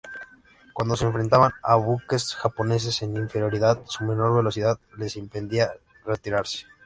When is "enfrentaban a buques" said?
1.05-2.33